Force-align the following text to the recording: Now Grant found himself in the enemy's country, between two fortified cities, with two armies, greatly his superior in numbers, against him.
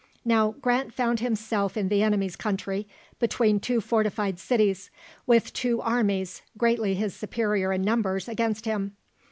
Now 0.25 0.53
Grant 0.59 0.91
found 0.95 1.19
himself 1.19 1.77
in 1.77 1.87
the 1.87 2.01
enemy's 2.01 2.35
country, 2.35 2.87
between 3.19 3.59
two 3.59 3.79
fortified 3.79 4.39
cities, 4.39 4.89
with 5.27 5.53
two 5.53 5.79
armies, 5.79 6.41
greatly 6.57 6.95
his 6.95 7.15
superior 7.15 7.71
in 7.71 7.83
numbers, 7.83 8.27
against 8.27 8.65
him. 8.65 8.95